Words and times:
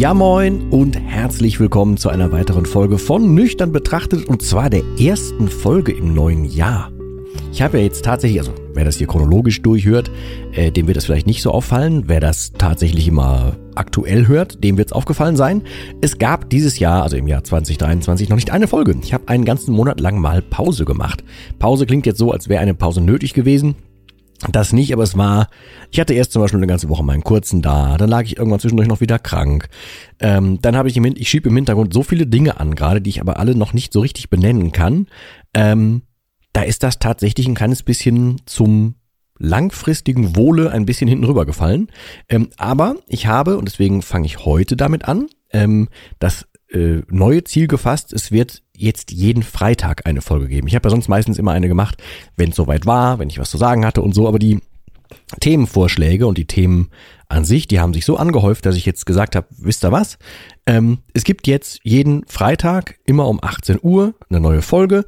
Ja 0.00 0.14
moin 0.14 0.70
und 0.70 0.98
herzlich 0.98 1.60
willkommen 1.60 1.98
zu 1.98 2.08
einer 2.08 2.32
weiteren 2.32 2.64
Folge 2.64 2.96
von 2.96 3.34
Nüchtern 3.34 3.70
betrachtet 3.70 4.26
und 4.30 4.40
zwar 4.40 4.70
der 4.70 4.82
ersten 4.98 5.46
Folge 5.46 5.92
im 5.92 6.14
neuen 6.14 6.46
Jahr. 6.46 6.90
Ich 7.52 7.60
habe 7.60 7.76
ja 7.76 7.84
jetzt 7.84 8.02
tatsächlich, 8.02 8.40
also 8.40 8.54
wer 8.72 8.86
das 8.86 8.96
hier 8.96 9.06
chronologisch 9.06 9.60
durchhört, 9.60 10.10
äh, 10.52 10.70
dem 10.72 10.86
wird 10.86 10.96
das 10.96 11.04
vielleicht 11.04 11.26
nicht 11.26 11.42
so 11.42 11.50
auffallen. 11.50 12.04
Wer 12.06 12.20
das 12.20 12.54
tatsächlich 12.54 13.08
immer 13.08 13.58
aktuell 13.74 14.26
hört, 14.26 14.64
dem 14.64 14.78
wird 14.78 14.88
es 14.88 14.92
aufgefallen 14.94 15.36
sein. 15.36 15.64
Es 16.00 16.16
gab 16.16 16.48
dieses 16.48 16.78
Jahr, 16.78 17.02
also 17.02 17.18
im 17.18 17.28
Jahr 17.28 17.44
2023, 17.44 18.30
noch 18.30 18.36
nicht 18.36 18.52
eine 18.52 18.68
Folge. 18.68 18.96
Ich 19.02 19.12
habe 19.12 19.28
einen 19.28 19.44
ganzen 19.44 19.74
Monat 19.74 20.00
lang 20.00 20.18
mal 20.18 20.40
Pause 20.40 20.86
gemacht. 20.86 21.22
Pause 21.58 21.84
klingt 21.84 22.06
jetzt 22.06 22.16
so, 22.16 22.32
als 22.32 22.48
wäre 22.48 22.62
eine 22.62 22.72
Pause 22.72 23.02
nötig 23.02 23.34
gewesen. 23.34 23.74
Das 24.48 24.72
nicht, 24.72 24.92
aber 24.94 25.02
es 25.02 25.18
war, 25.18 25.48
ich 25.90 26.00
hatte 26.00 26.14
erst 26.14 26.32
zum 26.32 26.40
Beispiel 26.40 26.58
eine 26.58 26.66
ganze 26.66 26.88
Woche 26.88 27.04
meinen 27.04 27.22
kurzen 27.22 27.60
da, 27.60 27.98
dann 27.98 28.08
lag 28.08 28.22
ich 28.22 28.38
irgendwann 28.38 28.60
zwischendurch 28.60 28.88
noch 28.88 29.02
wieder 29.02 29.18
krank. 29.18 29.68
Ähm, 30.18 30.60
dann 30.62 30.76
habe 30.76 30.88
ich 30.88 30.96
im, 30.96 31.04
ich 31.04 31.28
schiebe 31.28 31.50
im 31.50 31.56
Hintergrund 31.56 31.92
so 31.92 32.02
viele 32.02 32.26
Dinge 32.26 32.58
an, 32.58 32.74
gerade 32.74 33.02
die 33.02 33.10
ich 33.10 33.20
aber 33.20 33.38
alle 33.38 33.54
noch 33.54 33.74
nicht 33.74 33.92
so 33.92 34.00
richtig 34.00 34.30
benennen 34.30 34.72
kann. 34.72 35.08
Ähm, 35.52 36.02
da 36.54 36.62
ist 36.62 36.82
das 36.82 36.98
tatsächlich 36.98 37.46
ein 37.48 37.54
kleines 37.54 37.82
bisschen 37.82 38.40
zum 38.46 38.94
langfristigen 39.38 40.36
Wohle 40.36 40.70
ein 40.70 40.86
bisschen 40.86 41.08
hinten 41.08 41.24
rübergefallen. 41.24 41.88
Ähm, 42.28 42.48
aber 42.56 42.96
ich 43.08 43.26
habe, 43.26 43.58
und 43.58 43.66
deswegen 43.66 44.00
fange 44.00 44.26
ich 44.26 44.44
heute 44.44 44.76
damit 44.76 45.06
an, 45.06 45.26
ähm, 45.52 45.88
das 46.18 46.46
äh, 46.70 47.02
neue 47.08 47.44
Ziel 47.44 47.66
gefasst, 47.66 48.12
es 48.12 48.32
wird 48.32 48.62
jetzt 48.76 49.10
jeden 49.12 49.42
Freitag 49.42 50.06
eine 50.06 50.22
Folge 50.22 50.48
geben. 50.48 50.66
Ich 50.68 50.74
habe 50.74 50.86
ja 50.86 50.90
sonst 50.90 51.08
meistens 51.08 51.38
immer 51.38 51.52
eine 51.52 51.68
gemacht, 51.68 52.02
wenn 52.36 52.50
es 52.50 52.56
soweit 52.56 52.86
war, 52.86 53.18
wenn 53.18 53.28
ich 53.28 53.38
was 53.38 53.50
zu 53.50 53.58
sagen 53.58 53.84
hatte 53.84 54.02
und 54.02 54.14
so, 54.14 54.26
aber 54.26 54.38
die 54.38 54.60
Themenvorschläge 55.40 56.26
und 56.26 56.38
die 56.38 56.46
Themen 56.46 56.90
an 57.30 57.44
sich, 57.44 57.68
die 57.68 57.78
haben 57.78 57.94
sich 57.94 58.04
so 58.04 58.16
angehäuft, 58.16 58.66
dass 58.66 58.76
ich 58.76 58.84
jetzt 58.84 59.06
gesagt 59.06 59.36
habe, 59.36 59.46
wisst 59.50 59.84
ihr 59.84 59.92
was? 59.92 60.18
Ähm, 60.66 60.98
es 61.14 61.22
gibt 61.22 61.46
jetzt 61.46 61.78
jeden 61.84 62.26
Freitag 62.26 62.98
immer 63.04 63.28
um 63.28 63.38
18 63.40 63.78
Uhr 63.82 64.14
eine 64.28 64.40
neue 64.40 64.62
Folge. 64.62 65.04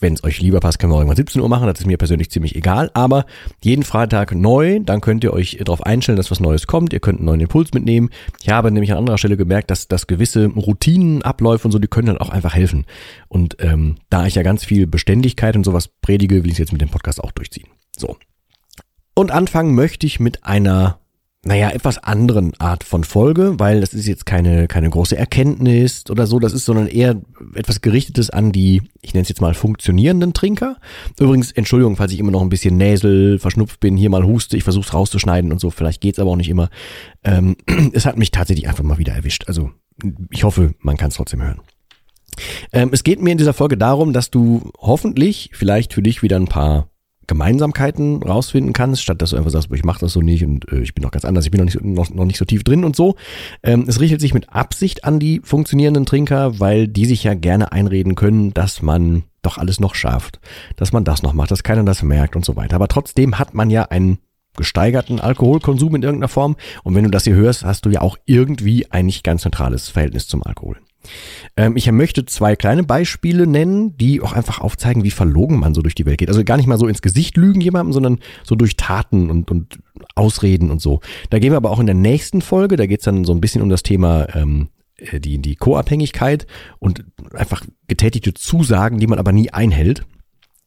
Wenn 0.00 0.14
es 0.14 0.24
euch 0.24 0.40
lieber 0.40 0.60
passt, 0.60 0.78
können 0.78 0.92
wir 0.92 0.96
irgendwann 0.96 1.16
17 1.16 1.40
Uhr 1.40 1.48
machen. 1.50 1.66
Das 1.66 1.78
ist 1.78 1.86
mir 1.86 1.98
persönlich 1.98 2.30
ziemlich 2.30 2.56
egal. 2.56 2.90
Aber 2.94 3.26
jeden 3.62 3.82
Freitag 3.82 4.34
neu, 4.34 4.80
dann 4.80 5.02
könnt 5.02 5.22
ihr 5.22 5.34
euch 5.34 5.58
darauf 5.64 5.82
einstellen, 5.82 6.16
dass 6.16 6.30
was 6.30 6.40
Neues 6.40 6.66
kommt. 6.66 6.94
Ihr 6.94 7.00
könnt 7.00 7.18
einen 7.18 7.26
neuen 7.26 7.40
Impuls 7.40 7.72
mitnehmen. 7.74 8.08
Ich 8.40 8.48
habe 8.48 8.70
nämlich 8.70 8.92
an 8.92 8.98
anderer 8.98 9.18
Stelle 9.18 9.36
gemerkt, 9.36 9.70
dass, 9.70 9.86
dass 9.86 10.06
gewisse 10.06 10.46
Routinen, 10.46 11.22
Abläufe 11.22 11.68
und 11.68 11.72
so, 11.72 11.78
die 11.78 11.88
können 11.88 12.06
dann 12.06 12.18
auch 12.18 12.30
einfach 12.30 12.54
helfen. 12.54 12.86
Und 13.28 13.56
ähm, 13.60 13.96
da 14.08 14.26
ich 14.26 14.34
ja 14.34 14.42
ganz 14.42 14.64
viel 14.64 14.86
Beständigkeit 14.86 15.56
und 15.56 15.64
sowas 15.64 15.88
predige, 15.88 16.42
will 16.42 16.46
ich 16.46 16.54
es 16.54 16.58
jetzt 16.58 16.72
mit 16.72 16.80
dem 16.80 16.88
Podcast 16.88 17.22
auch 17.22 17.32
durchziehen. 17.32 17.68
So. 17.96 18.16
Und 19.18 19.30
anfangen 19.30 19.74
möchte 19.74 20.06
ich 20.06 20.20
mit 20.20 20.44
einer 20.44 21.00
naja, 21.46 21.70
etwas 21.70 21.98
anderen 21.98 22.54
Art 22.58 22.82
von 22.82 23.04
Folge, 23.04 23.54
weil 23.58 23.80
das 23.80 23.94
ist 23.94 24.08
jetzt 24.08 24.26
keine, 24.26 24.66
keine 24.66 24.90
große 24.90 25.16
Erkenntnis 25.16 26.02
oder 26.10 26.26
so, 26.26 26.40
das 26.40 26.52
ist, 26.52 26.64
sondern 26.64 26.88
eher 26.88 27.20
etwas 27.54 27.80
gerichtetes 27.82 28.30
an 28.30 28.50
die, 28.50 28.82
ich 29.00 29.14
nenne 29.14 29.22
es 29.22 29.28
jetzt 29.28 29.40
mal 29.40 29.54
funktionierenden 29.54 30.32
Trinker. 30.32 30.76
Übrigens, 31.20 31.52
Entschuldigung, 31.52 31.94
falls 31.94 32.12
ich 32.12 32.18
immer 32.18 32.32
noch 32.32 32.42
ein 32.42 32.48
bisschen 32.48 32.76
näsel, 32.76 33.38
verschnupft 33.38 33.78
bin, 33.78 33.96
hier 33.96 34.10
mal 34.10 34.24
huste, 34.24 34.56
ich 34.56 34.64
versuche 34.64 34.86
es 34.86 34.92
rauszuschneiden 34.92 35.52
und 35.52 35.60
so, 35.60 35.70
vielleicht 35.70 36.00
geht's 36.00 36.18
aber 36.18 36.32
auch 36.32 36.36
nicht 36.36 36.48
immer. 36.48 36.68
Ähm, 37.22 37.56
es 37.92 38.06
hat 38.06 38.18
mich 38.18 38.32
tatsächlich 38.32 38.68
einfach 38.68 38.82
mal 38.82 38.98
wieder 38.98 39.12
erwischt. 39.12 39.44
Also 39.46 39.70
ich 40.30 40.42
hoffe, 40.42 40.74
man 40.80 40.96
kann 40.96 41.10
es 41.10 41.14
trotzdem 41.14 41.42
hören. 41.42 41.60
Ähm, 42.72 42.90
es 42.92 43.04
geht 43.04 43.22
mir 43.22 43.30
in 43.30 43.38
dieser 43.38 43.54
Folge 43.54 43.78
darum, 43.78 44.12
dass 44.12 44.32
du 44.32 44.72
hoffentlich 44.78 45.50
vielleicht 45.52 45.92
für 45.92 46.02
dich 46.02 46.24
wieder 46.24 46.36
ein 46.36 46.48
paar 46.48 46.88
Gemeinsamkeiten 47.26 48.22
rausfinden 48.22 48.72
kannst, 48.72 49.02
statt 49.02 49.20
dass 49.20 49.30
du 49.30 49.36
einfach 49.36 49.50
sagst, 49.50 49.70
ich 49.72 49.84
mache 49.84 50.00
das 50.00 50.12
so 50.12 50.20
nicht 50.20 50.44
und 50.44 50.70
äh, 50.70 50.80
ich 50.80 50.94
bin 50.94 51.02
noch 51.02 51.10
ganz 51.10 51.24
anders, 51.24 51.44
ich 51.44 51.50
bin 51.50 51.58
noch 51.58 51.66
nicht, 51.66 51.82
noch, 51.82 52.10
noch 52.10 52.24
nicht 52.24 52.38
so 52.38 52.44
tief 52.44 52.64
drin 52.64 52.84
und 52.84 52.96
so. 52.96 53.16
Ähm, 53.62 53.84
es 53.86 54.00
richtet 54.00 54.20
sich 54.20 54.34
mit 54.34 54.52
Absicht 54.52 55.04
an 55.04 55.18
die 55.18 55.40
funktionierenden 55.42 56.06
Trinker, 56.06 56.60
weil 56.60 56.88
die 56.88 57.06
sich 57.06 57.24
ja 57.24 57.34
gerne 57.34 57.72
einreden 57.72 58.14
können, 58.14 58.54
dass 58.54 58.82
man 58.82 59.24
doch 59.42 59.58
alles 59.58 59.80
noch 59.80 59.94
schafft, 59.94 60.40
dass 60.76 60.92
man 60.92 61.04
das 61.04 61.22
noch 61.22 61.32
macht, 61.32 61.50
dass 61.50 61.62
keiner 61.62 61.84
das 61.84 62.02
merkt 62.02 62.36
und 62.36 62.44
so 62.44 62.56
weiter. 62.56 62.76
Aber 62.76 62.88
trotzdem 62.88 63.38
hat 63.38 63.54
man 63.54 63.70
ja 63.70 63.84
einen 63.84 64.18
gesteigerten 64.56 65.20
Alkoholkonsum 65.20 65.94
in 65.94 66.02
irgendeiner 66.02 66.28
Form 66.28 66.56
und 66.82 66.94
wenn 66.94 67.04
du 67.04 67.10
das 67.10 67.24
hier 67.24 67.34
hörst, 67.34 67.64
hast 67.64 67.84
du 67.86 67.90
ja 67.90 68.00
auch 68.00 68.16
irgendwie 68.24 68.90
ein 68.90 69.06
nicht 69.06 69.22
ganz 69.22 69.42
zentrales 69.42 69.88
Verhältnis 69.88 70.26
zum 70.26 70.42
Alkohol. 70.42 70.78
Ähm, 71.56 71.76
ich 71.76 71.90
möchte 71.90 72.24
zwei 72.26 72.56
kleine 72.56 72.82
Beispiele 72.82 73.46
nennen, 73.46 73.96
die 73.96 74.20
auch 74.20 74.32
einfach 74.32 74.60
aufzeigen, 74.60 75.04
wie 75.04 75.10
verlogen 75.10 75.58
man 75.58 75.74
so 75.74 75.82
durch 75.82 75.94
die 75.94 76.06
Welt 76.06 76.18
geht. 76.18 76.28
Also 76.28 76.44
gar 76.44 76.56
nicht 76.56 76.66
mal 76.66 76.78
so 76.78 76.86
ins 76.86 77.02
Gesicht 77.02 77.36
lügen 77.36 77.60
jemandem, 77.60 77.92
sondern 77.92 78.18
so 78.44 78.54
durch 78.54 78.76
Taten 78.76 79.30
und, 79.30 79.50
und 79.50 79.78
Ausreden 80.14 80.70
und 80.70 80.80
so. 80.80 81.00
Da 81.30 81.38
gehen 81.38 81.52
wir 81.52 81.56
aber 81.56 81.70
auch 81.70 81.80
in 81.80 81.86
der 81.86 81.94
nächsten 81.94 82.42
Folge, 82.42 82.76
da 82.76 82.86
geht 82.86 83.00
es 83.00 83.04
dann 83.04 83.24
so 83.24 83.32
ein 83.32 83.40
bisschen 83.40 83.62
um 83.62 83.68
das 83.68 83.82
Thema 83.82 84.34
ähm, 84.34 84.68
äh, 84.96 85.20
die, 85.20 85.38
die 85.38 85.56
Co-Abhängigkeit 85.56 86.46
und 86.78 87.04
einfach 87.34 87.62
getätigte 87.88 88.34
Zusagen, 88.34 88.98
die 88.98 89.06
man 89.06 89.18
aber 89.18 89.32
nie 89.32 89.50
einhält. 89.50 90.04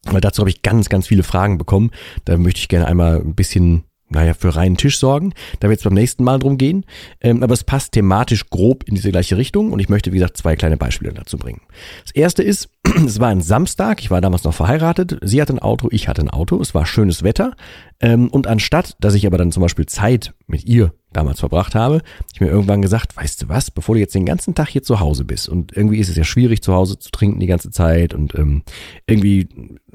Weil 0.04 0.20
dazu 0.20 0.40
habe 0.40 0.50
ich 0.50 0.62
ganz, 0.62 0.88
ganz 0.88 1.06
viele 1.06 1.22
Fragen 1.22 1.58
bekommen. 1.58 1.90
Da 2.24 2.38
möchte 2.38 2.60
ich 2.60 2.68
gerne 2.68 2.86
einmal 2.86 3.20
ein 3.20 3.34
bisschen 3.34 3.84
naja, 4.10 4.34
für 4.34 4.54
reinen 4.54 4.76
Tisch 4.76 4.98
sorgen. 4.98 5.32
Da 5.60 5.68
wird 5.68 5.78
es 5.78 5.84
beim 5.84 5.94
nächsten 5.94 6.24
Mal 6.24 6.38
drum 6.38 6.58
gehen. 6.58 6.84
Ähm, 7.20 7.42
aber 7.42 7.54
es 7.54 7.64
passt 7.64 7.92
thematisch 7.92 8.50
grob 8.50 8.84
in 8.84 8.94
diese 8.94 9.10
gleiche 9.10 9.36
Richtung 9.36 9.72
und 9.72 9.80
ich 9.80 9.88
möchte, 9.88 10.12
wie 10.12 10.16
gesagt, 10.16 10.36
zwei 10.36 10.56
kleine 10.56 10.76
Beispiele 10.76 11.12
dazu 11.12 11.38
bringen. 11.38 11.62
Das 12.04 12.12
erste 12.12 12.42
ist, 12.42 12.68
es 13.06 13.20
war 13.20 13.28
ein 13.28 13.40
Samstag, 13.40 14.00
ich 14.00 14.10
war 14.10 14.20
damals 14.20 14.44
noch 14.44 14.54
verheiratet, 14.54 15.18
sie 15.22 15.40
hatte 15.40 15.54
ein 15.54 15.58
Auto, 15.58 15.88
ich 15.90 16.08
hatte 16.08 16.22
ein 16.22 16.30
Auto, 16.30 16.60
es 16.60 16.74
war 16.74 16.86
schönes 16.86 17.22
Wetter 17.22 17.54
ähm, 18.00 18.28
und 18.28 18.46
anstatt, 18.46 18.96
dass 19.00 19.14
ich 19.14 19.26
aber 19.26 19.38
dann 19.38 19.52
zum 19.52 19.62
Beispiel 19.62 19.86
Zeit 19.86 20.34
mit 20.46 20.64
ihr 20.66 20.92
damals 21.12 21.40
verbracht 21.40 21.74
habe, 21.74 22.02
ich 22.32 22.40
mir 22.40 22.48
irgendwann 22.48 22.82
gesagt, 22.82 23.16
weißt 23.16 23.42
du 23.42 23.48
was, 23.48 23.70
bevor 23.70 23.94
du 23.94 24.00
jetzt 24.00 24.14
den 24.14 24.26
ganzen 24.26 24.54
Tag 24.54 24.68
hier 24.68 24.82
zu 24.82 25.00
Hause 25.00 25.24
bist 25.24 25.48
und 25.48 25.76
irgendwie 25.76 25.98
ist 25.98 26.08
es 26.08 26.16
ja 26.16 26.24
schwierig 26.24 26.62
zu 26.62 26.72
Hause 26.72 26.98
zu 26.98 27.10
trinken 27.10 27.40
die 27.40 27.46
ganze 27.46 27.70
Zeit 27.70 28.14
und 28.14 28.34
ähm, 28.34 28.62
irgendwie 29.06 29.48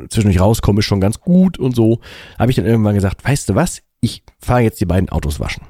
zwischendurch 0.10 0.40
rauskommen 0.40 0.80
ist 0.80 0.86
schon 0.86 1.02
ganz 1.02 1.20
gut 1.20 1.58
und 1.58 1.76
so, 1.76 2.00
habe 2.38 2.52
ich 2.52 2.56
dann 2.56 2.66
irgendwann 2.66 2.96
gesagt, 2.96 3.24
weißt 3.24 3.50
du 3.50 3.56
was, 3.56 3.82
ich 4.02 4.24
fahre 4.40 4.62
jetzt 4.62 4.80
die 4.82 4.86
beiden 4.86 5.10
Autos 5.10 5.40
waschen. 5.40 5.64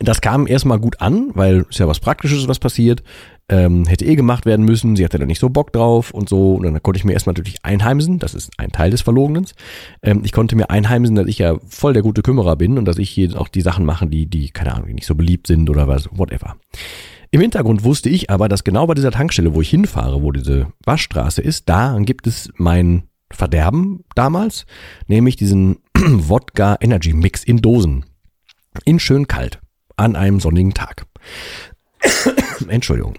Das 0.00 0.20
kam 0.20 0.46
erstmal 0.46 0.78
gut 0.78 1.00
an, 1.00 1.30
weil 1.34 1.64
es 1.70 1.78
ja 1.78 1.86
was 1.86 2.00
Praktisches, 2.00 2.48
was 2.48 2.58
passiert. 2.58 3.02
Ähm, 3.48 3.86
hätte 3.86 4.04
eh 4.04 4.14
gemacht 4.14 4.46
werden 4.46 4.64
müssen, 4.64 4.96
sie 4.96 5.04
hatte 5.04 5.18
da 5.18 5.26
nicht 5.26 5.40
so 5.40 5.50
Bock 5.50 5.72
drauf 5.72 6.12
und 6.12 6.28
so. 6.28 6.54
Und 6.54 6.62
dann 6.62 6.82
konnte 6.82 6.98
ich 6.98 7.04
mir 7.04 7.12
erstmal 7.12 7.34
natürlich 7.34 7.64
einheimsen, 7.64 8.18
das 8.18 8.34
ist 8.34 8.50
ein 8.56 8.70
Teil 8.70 8.90
des 8.90 9.02
Verlogenens. 9.02 9.54
Ähm, 10.02 10.22
ich 10.24 10.32
konnte 10.32 10.56
mir 10.56 10.70
einheimsen, 10.70 11.16
dass 11.16 11.26
ich 11.26 11.38
ja 11.38 11.56
voll 11.68 11.92
der 11.92 12.02
gute 12.02 12.22
Kümmerer 12.22 12.56
bin 12.56 12.78
und 12.78 12.84
dass 12.86 12.98
ich 12.98 13.10
hier 13.10 13.38
auch 13.40 13.48
die 13.48 13.60
Sachen 13.60 13.84
mache, 13.84 14.06
die, 14.06 14.26
die, 14.26 14.50
keine 14.50 14.74
Ahnung, 14.74 14.94
nicht 14.94 15.06
so 15.06 15.14
beliebt 15.14 15.46
sind 15.46 15.68
oder 15.68 15.88
was, 15.88 16.08
whatever. 16.12 16.56
Im 17.30 17.40
Hintergrund 17.40 17.82
wusste 17.82 18.10
ich 18.10 18.28
aber, 18.28 18.48
dass 18.48 18.62
genau 18.62 18.86
bei 18.86 18.94
dieser 18.94 19.10
Tankstelle, 19.10 19.54
wo 19.54 19.62
ich 19.62 19.70
hinfahre, 19.70 20.22
wo 20.22 20.32
diese 20.32 20.68
Waschstraße 20.84 21.40
ist, 21.40 21.68
da 21.68 21.98
gibt 22.00 22.26
es 22.26 22.52
mein 22.56 23.04
Verderben 23.30 24.04
damals, 24.14 24.66
nämlich 25.06 25.36
diesen 25.36 25.78
Wodka 25.96 26.76
Energy 26.80 27.14
Mix 27.14 27.42
in 27.42 27.58
Dosen. 27.58 28.04
In 28.84 28.98
schön 28.98 29.26
kalt. 29.26 29.61
An 29.96 30.16
einem 30.16 30.40
sonnigen 30.40 30.74
Tag. 30.74 31.06
Entschuldigung. 32.68 33.14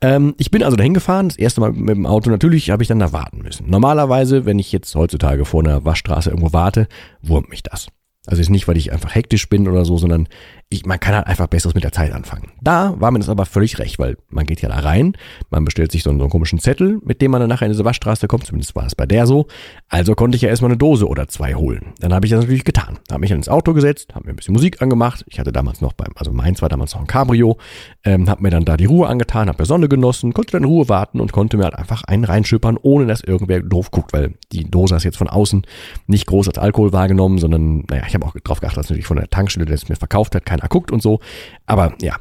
Ähm, 0.00 0.34
ich 0.38 0.50
bin 0.50 0.62
also 0.62 0.76
dahin 0.76 0.94
gefahren, 0.94 1.28
das 1.28 1.38
erste 1.38 1.60
Mal 1.60 1.72
mit 1.72 1.96
dem 1.96 2.06
Auto. 2.06 2.30
Natürlich 2.30 2.70
habe 2.70 2.82
ich 2.82 2.88
dann 2.88 2.98
da 2.98 3.12
warten 3.12 3.38
müssen. 3.38 3.68
Normalerweise, 3.68 4.44
wenn 4.46 4.58
ich 4.58 4.72
jetzt 4.72 4.94
heutzutage 4.94 5.44
vor 5.44 5.62
einer 5.62 5.84
Waschstraße 5.84 6.30
irgendwo 6.30 6.52
warte, 6.52 6.88
wurmt 7.22 7.50
mich 7.50 7.62
das. 7.62 7.88
Also 8.26 8.40
ist 8.40 8.50
nicht, 8.50 8.68
weil 8.68 8.76
ich 8.76 8.92
einfach 8.92 9.14
hektisch 9.14 9.48
bin 9.48 9.66
oder 9.66 9.84
so, 9.84 9.96
sondern 9.96 10.28
ich, 10.72 10.86
man 10.86 11.00
kann 11.00 11.16
halt 11.16 11.26
einfach 11.26 11.48
Besseres 11.48 11.74
mit 11.74 11.82
der 11.82 11.90
Zeit 11.90 12.12
anfangen. 12.12 12.52
Da 12.60 12.94
war 12.98 13.10
mir 13.10 13.18
das 13.18 13.28
aber 13.28 13.44
völlig 13.44 13.80
recht, 13.80 13.98
weil 13.98 14.16
man 14.28 14.46
geht 14.46 14.62
ja 14.62 14.68
da 14.68 14.76
rein, 14.76 15.14
man 15.50 15.64
bestellt 15.64 15.90
sich 15.90 16.04
so 16.04 16.10
einen, 16.10 16.20
so 16.20 16.24
einen 16.24 16.30
komischen 16.30 16.60
Zettel, 16.60 17.00
mit 17.04 17.20
dem 17.20 17.32
man 17.32 17.40
dann 17.40 17.48
nachher 17.48 17.66
in 17.66 17.72
diese 17.72 17.84
Waschstraße 17.84 18.28
kommt, 18.28 18.46
zumindest 18.46 18.76
war 18.76 18.86
es 18.86 18.94
bei 18.94 19.04
der 19.04 19.26
so. 19.26 19.48
Also 19.88 20.14
konnte 20.14 20.36
ich 20.36 20.42
ja 20.42 20.48
erstmal 20.48 20.70
eine 20.70 20.78
Dose 20.78 21.08
oder 21.08 21.26
zwei 21.26 21.54
holen. 21.54 21.92
Dann 21.98 22.14
habe 22.14 22.24
ich 22.24 22.30
das 22.30 22.40
natürlich 22.40 22.62
getan. 22.62 23.00
Habe 23.10 23.20
mich 23.20 23.30
dann 23.30 23.40
ins 23.40 23.48
Auto 23.48 23.74
gesetzt, 23.74 24.14
habe 24.14 24.26
mir 24.26 24.30
ein 24.32 24.36
bisschen 24.36 24.54
Musik 24.54 24.80
angemacht. 24.80 25.24
Ich 25.26 25.40
hatte 25.40 25.50
damals 25.50 25.80
noch 25.80 25.92
beim, 25.92 26.12
also 26.14 26.32
meins 26.32 26.62
war 26.62 26.68
damals 26.68 26.94
noch 26.94 27.00
ein 27.00 27.08
Cabrio, 27.08 27.58
ähm, 28.04 28.30
habe 28.30 28.40
mir 28.42 28.50
dann 28.50 28.64
da 28.64 28.76
die 28.76 28.84
Ruhe 28.84 29.08
angetan, 29.08 29.48
habe 29.48 29.56
der 29.56 29.66
Sonne 29.66 29.88
genossen, 29.88 30.32
konnte 30.32 30.52
dann 30.52 30.62
in 30.62 30.68
Ruhe 30.68 30.88
warten 30.88 31.20
und 31.20 31.32
konnte 31.32 31.56
mir 31.56 31.64
halt 31.64 31.74
einfach 31.74 32.04
einen 32.04 32.22
reinschippern, 32.22 32.78
ohne 32.80 33.06
dass 33.06 33.22
irgendwer 33.22 33.60
doof 33.60 33.90
guckt, 33.90 34.12
weil 34.12 34.34
die 34.52 34.70
Dose 34.70 34.94
ist 34.94 35.02
jetzt 35.02 35.18
von 35.18 35.28
außen 35.28 35.66
nicht 36.06 36.26
groß 36.26 36.46
als 36.46 36.58
Alkohol 36.58 36.92
wahrgenommen, 36.92 37.38
sondern, 37.38 37.84
naja, 37.90 38.04
ich 38.06 38.14
habe 38.14 38.24
auch 38.24 38.36
darauf 38.44 38.60
geachtet, 38.60 38.78
dass 38.78 38.86
natürlich 38.86 39.06
von 39.06 39.16
der 39.16 39.28
Tankstelle, 39.28 39.66
der 39.66 39.74
es 39.74 39.88
mir 39.88 39.96
verkauft 39.96 40.36
hat, 40.36 40.46
keiner 40.60 40.68
guckt 40.68 40.92
und 40.92 41.02
so. 41.02 41.20
Aber 41.66 41.94
ja, 42.00 42.16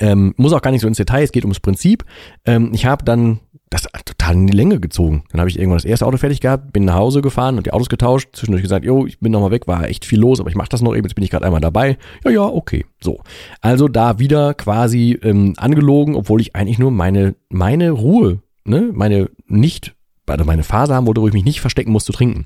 ähm, 0.00 0.34
muss 0.36 0.52
auch 0.52 0.62
gar 0.62 0.70
nicht 0.70 0.80
so 0.80 0.88
ins 0.88 0.96
Detail, 0.96 1.22
es 1.22 1.32
geht 1.32 1.44
ums 1.44 1.60
Prinzip. 1.60 2.04
Ähm, 2.44 2.70
ich 2.72 2.86
habe 2.86 3.04
dann 3.04 3.40
das 3.68 3.88
total 4.04 4.34
in 4.34 4.46
die 4.46 4.56
Länge 4.56 4.78
gezogen. 4.78 5.24
Dann 5.30 5.40
habe 5.40 5.50
ich 5.50 5.58
irgendwann 5.58 5.78
das 5.78 5.84
erste 5.84 6.06
Auto 6.06 6.18
fertig 6.18 6.40
gehabt, 6.40 6.72
bin 6.72 6.84
nach 6.84 6.94
Hause 6.94 7.20
gefahren 7.20 7.56
und 7.56 7.66
die 7.66 7.72
Autos 7.72 7.88
getauscht, 7.88 8.28
zwischendurch 8.32 8.62
gesagt, 8.62 8.84
jo, 8.84 9.06
ich 9.06 9.18
bin 9.18 9.32
nochmal 9.32 9.50
weg, 9.50 9.66
war 9.66 9.88
echt 9.88 10.04
viel 10.04 10.20
los, 10.20 10.38
aber 10.38 10.48
ich 10.48 10.54
mache 10.54 10.68
das 10.68 10.82
noch 10.82 10.94
eben, 10.94 11.04
jetzt 11.04 11.14
bin 11.14 11.24
ich 11.24 11.30
gerade 11.30 11.44
einmal 11.44 11.60
dabei. 11.60 11.98
Ja, 12.24 12.30
ja, 12.30 12.42
okay. 12.44 12.86
So. 13.00 13.20
Also 13.60 13.88
da 13.88 14.20
wieder 14.20 14.54
quasi 14.54 15.18
ähm, 15.22 15.54
angelogen, 15.56 16.14
obwohl 16.14 16.40
ich 16.40 16.54
eigentlich 16.54 16.78
nur 16.78 16.92
meine, 16.92 17.34
meine 17.48 17.90
Ruhe, 17.90 18.40
ne, 18.64 18.90
meine 18.92 19.30
nicht 19.46 19.95
also 20.26 20.44
meine 20.44 20.62
Phase 20.62 20.94
haben 20.94 21.06
wo 21.06 21.28
ich 21.28 21.34
mich 21.34 21.44
nicht 21.44 21.60
verstecken 21.60 21.92
muss 21.92 22.04
zu 22.04 22.12
trinken. 22.12 22.44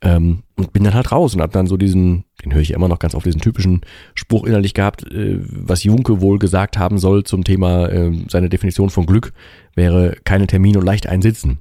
Ähm, 0.00 0.42
und 0.56 0.72
bin 0.72 0.84
dann 0.84 0.94
halt 0.94 1.10
raus 1.10 1.34
und 1.34 1.40
hab 1.40 1.52
dann 1.52 1.66
so 1.66 1.76
diesen, 1.76 2.24
den 2.44 2.52
höre 2.52 2.60
ich 2.60 2.70
ja 2.70 2.76
immer 2.76 2.88
noch 2.88 2.98
ganz 2.98 3.14
auf 3.14 3.24
diesen 3.24 3.40
typischen 3.40 3.80
Spruch 4.14 4.44
innerlich 4.44 4.74
gehabt, 4.74 5.10
äh, 5.10 5.38
was 5.40 5.84
Junke 5.84 6.20
wohl 6.20 6.38
gesagt 6.38 6.78
haben 6.78 6.98
soll 6.98 7.24
zum 7.24 7.44
Thema, 7.44 7.88
äh, 7.88 8.12
seine 8.28 8.48
Definition 8.48 8.90
von 8.90 9.06
Glück 9.06 9.32
wäre 9.74 10.16
keine 10.24 10.46
Termine 10.46 10.78
und 10.78 10.84
leicht 10.84 11.08
einsitzen. 11.08 11.60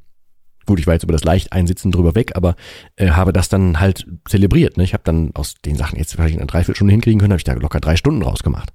Gut, 0.65 0.79
ich 0.79 0.88
war 0.88 0.95
jetzt 0.95 1.03
über 1.03 1.13
das 1.13 1.23
leicht 1.23 1.53
einsitzen 1.53 1.91
drüber 1.91 2.13
weg, 2.13 2.33
aber 2.35 2.55
äh, 2.97 3.11
habe 3.11 3.31
das 3.31 3.47
dann 3.47 3.79
halt 3.79 4.05
zelebriert. 4.27 4.75
Ne? 4.75 4.83
Ich 4.83 4.93
habe 4.93 5.03
dann 5.05 5.31
aus 5.33 5.55
den 5.65 5.77
Sachen 5.77 5.97
jetzt 5.97 6.13
vielleicht 6.13 6.38
eine 6.38 6.45
Dreiviertelstunde 6.45 6.91
hinkriegen 6.91 7.19
können, 7.19 7.31
habe 7.31 7.39
ich 7.39 7.45
da 7.45 7.53
locker 7.53 7.79
drei 7.79 7.95
Stunden 7.95 8.21
rausgemacht 8.21 8.73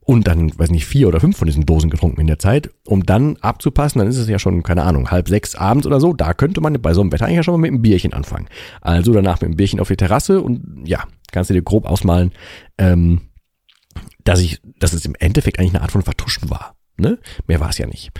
und 0.00 0.28
dann, 0.28 0.56
weiß 0.58 0.70
nicht, 0.70 0.86
vier 0.86 1.08
oder 1.08 1.20
fünf 1.20 1.36
von 1.36 1.46
diesen 1.46 1.64
Dosen 1.64 1.90
getrunken 1.90 2.20
in 2.20 2.26
der 2.26 2.38
Zeit, 2.38 2.70
um 2.86 3.04
dann 3.04 3.36
abzupassen, 3.36 3.98
dann 3.98 4.08
ist 4.08 4.18
es 4.18 4.28
ja 4.28 4.38
schon, 4.38 4.62
keine 4.62 4.82
Ahnung, 4.82 5.10
halb 5.10 5.28
sechs 5.28 5.54
abends 5.54 5.86
oder 5.86 6.00
so, 6.00 6.12
da 6.12 6.34
könnte 6.34 6.60
man 6.60 6.80
bei 6.80 6.92
so 6.92 7.00
einem 7.00 7.12
Wetter 7.12 7.24
eigentlich 7.24 7.36
ja 7.36 7.42
schon 7.42 7.54
mal 7.54 7.58
mit 7.58 7.70
einem 7.70 7.82
Bierchen 7.82 8.12
anfangen. 8.12 8.48
Also 8.80 9.12
danach 9.12 9.40
mit 9.40 9.48
einem 9.48 9.56
Bierchen 9.56 9.80
auf 9.80 9.88
die 9.88 9.96
Terrasse 9.96 10.42
und 10.42 10.84
ja, 10.84 11.04
kannst 11.32 11.50
du 11.50 11.54
dir 11.54 11.62
grob 11.62 11.86
ausmalen, 11.86 12.32
ähm, 12.78 13.22
dass 14.24 14.40
ich, 14.40 14.60
dass 14.78 14.92
es 14.92 15.04
im 15.04 15.14
Endeffekt 15.18 15.58
eigentlich 15.58 15.74
eine 15.74 15.82
Art 15.82 15.92
von 15.92 16.02
Vertuschen 16.02 16.50
war. 16.50 16.76
Ne? 16.96 17.18
Mehr 17.46 17.60
war 17.60 17.70
es 17.70 17.78
ja 17.78 17.86
nicht. 17.86 18.10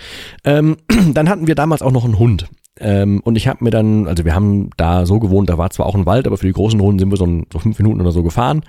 Ähm, 0.44 0.76
dann 1.12 1.29
hatten 1.29 1.47
wir 1.47 1.55
damals 1.55 1.82
auch 1.82 1.93
noch 1.93 2.05
einen 2.05 2.19
Hund. 2.19 2.49
Ähm, 2.81 3.21
und 3.25 3.37
ich 3.37 3.47
habe 3.47 3.62
mir 3.62 3.71
dann, 3.71 4.09
also 4.09 4.25
wir 4.25 4.35
haben 4.35 4.71
da 4.76 5.06
so 5.06 5.21
gewohnt, 5.21 5.49
da 5.49 5.59
war 5.59 5.71
zwar 5.71 5.87
auch 5.87 5.94
ein 5.94 6.06
Wald, 6.06 6.26
aber 6.26 6.37
für 6.37 6.47
die 6.47 6.53
großen 6.53 6.81
Runden 6.81 6.99
sind 6.99 7.11
wir 7.11 7.17
so, 7.17 7.26
ein, 7.26 7.47
so 7.53 7.59
fünf 7.61 7.79
Minuten 7.79 8.00
oder 8.00 8.11
so 8.11 8.23
gefahren, 8.23 8.62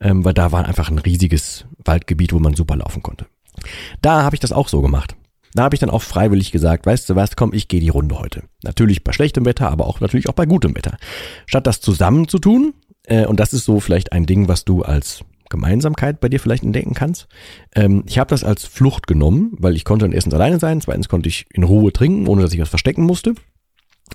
ähm, 0.00 0.24
weil 0.24 0.34
da 0.34 0.50
war 0.50 0.66
einfach 0.66 0.90
ein 0.90 0.98
riesiges 0.98 1.64
Waldgebiet, 1.84 2.32
wo 2.32 2.38
man 2.38 2.54
super 2.54 2.76
laufen 2.76 3.02
konnte. 3.02 3.26
Da 4.00 4.22
habe 4.22 4.34
ich 4.34 4.40
das 4.40 4.52
auch 4.52 4.68
so 4.68 4.82
gemacht. 4.82 5.14
Da 5.54 5.64
habe 5.64 5.76
ich 5.76 5.80
dann 5.80 5.90
auch 5.90 6.02
freiwillig 6.02 6.50
gesagt, 6.50 6.86
weißt 6.86 7.10
du 7.10 7.16
was, 7.16 7.36
komm, 7.36 7.52
ich 7.52 7.68
gehe 7.68 7.80
die 7.80 7.90
Runde 7.90 8.18
heute. 8.18 8.44
Natürlich 8.64 9.04
bei 9.04 9.12
schlechtem 9.12 9.44
Wetter, 9.44 9.70
aber 9.70 9.86
auch 9.86 10.00
natürlich 10.00 10.28
auch 10.28 10.34
bei 10.34 10.46
gutem 10.46 10.74
Wetter. 10.74 10.96
Statt 11.46 11.66
das 11.66 11.80
zusammen 11.80 12.26
zu 12.26 12.38
tun, 12.38 12.74
äh, 13.04 13.26
und 13.26 13.38
das 13.38 13.52
ist 13.52 13.64
so 13.64 13.78
vielleicht 13.78 14.12
ein 14.12 14.26
Ding, 14.26 14.48
was 14.48 14.64
du 14.64 14.82
als 14.82 15.24
Gemeinsamkeit 15.50 16.20
bei 16.20 16.30
dir 16.30 16.40
vielleicht 16.40 16.64
entdecken 16.64 16.94
kannst. 16.94 17.28
Ähm, 17.74 18.04
ich 18.06 18.18
habe 18.18 18.30
das 18.30 18.42
als 18.42 18.64
Flucht 18.64 19.06
genommen, 19.06 19.52
weil 19.58 19.76
ich 19.76 19.84
konnte 19.84 20.06
dann 20.06 20.12
erstens 20.12 20.34
alleine 20.34 20.58
sein, 20.58 20.80
zweitens 20.80 21.08
konnte 21.08 21.28
ich 21.28 21.44
in 21.50 21.62
Ruhe 21.62 21.92
trinken, 21.92 22.26
ohne 22.26 22.42
dass 22.42 22.54
ich 22.54 22.60
was 22.60 22.70
verstecken 22.70 23.04
musste. 23.04 23.34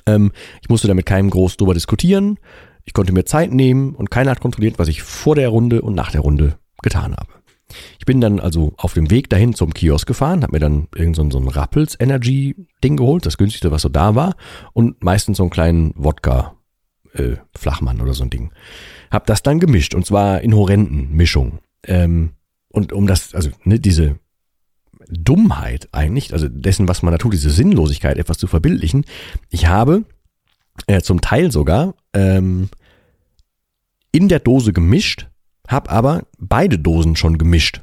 Ähm, 0.06 0.32
ich 0.62 0.70
musste 0.70 0.88
damit 0.88 1.06
keinem 1.06 1.30
groß 1.30 1.58
drüber 1.58 1.74
diskutieren. 1.74 2.40
Ich 2.86 2.94
konnte 2.94 3.14
mir 3.14 3.26
Zeit 3.26 3.52
nehmen 3.52 3.96
und 3.96 4.12
keiner 4.12 4.32
hat 4.32 4.40
kontrolliert, 4.40 4.80
was 4.80 4.88
ich 4.88 5.04
vor 5.04 5.36
der 5.36 5.50
Runde 5.50 5.82
und 5.82 5.96
nach 5.96 6.12
der 6.12 6.22
Runde 6.22 6.58
getan 6.82 7.16
habe. 7.16 7.28
Ich 8.00 8.06
bin 8.06 8.22
dann 8.22 8.40
also 8.40 8.74
auf 8.78 8.94
dem 8.94 9.10
Weg 9.10 9.30
dahin 9.30 9.54
zum 9.54 9.74
Kiosk 9.74 10.08
gefahren, 10.08 10.44
habe 10.44 10.54
mir 10.54 10.60
dann 10.60 10.88
irgend 10.96 11.18
so 11.18 11.24
ein 11.24 11.48
Rappels 11.50 11.98
Energy 12.00 12.56
Ding 12.84 12.96
geholt, 12.96 13.26
das 13.26 13.38
günstigste, 13.38 13.72
was 13.72 13.82
so 13.82 13.90
da 13.90 14.16
war, 14.16 14.36
und 14.74 15.04
meistens 15.04 15.38
so 15.38 15.44
einen 15.44 15.50
kleinen 15.50 15.94
Wodka 15.98 16.56
äh, 17.14 17.36
Flachmann 17.56 18.02
oder 18.02 18.14
so 18.14 18.24
ein 18.24 18.30
Ding. 18.30 18.52
Hab 19.12 19.26
das 19.26 19.44
dann 19.44 19.60
gemischt 19.60 19.96
und 19.96 20.06
zwar 20.06 20.42
in 20.42 20.56
horrenden 20.56 21.14
Mischung. 21.14 21.60
Ähm, 21.84 22.32
und 22.70 22.94
um 22.94 23.08
das, 23.08 23.34
also 23.34 23.50
ne, 23.64 23.80
diese 23.80 24.20
Dummheit 25.10 25.90
eigentlich, 25.92 26.34
also 26.34 26.48
dessen, 26.48 26.88
was 26.88 27.04
man 27.04 27.12
da 27.12 27.18
tut, 27.18 27.34
diese 27.34 27.50
Sinnlosigkeit 27.50 28.18
etwas 28.18 28.38
zu 28.38 28.48
verbildlichen. 28.48 29.06
Ich 29.50 29.68
habe 29.68 30.04
äh, 30.88 31.02
zum 31.02 31.22
Teil 31.22 31.52
sogar 31.52 31.96
ähm, 32.14 32.70
in 34.12 34.28
der 34.28 34.40
Dose 34.40 34.74
gemischt, 34.74 35.28
habe 35.68 35.90
aber 35.90 36.24
beide 36.40 36.80
Dosen 36.80 37.16
schon 37.16 37.38
gemischt. 37.38 37.82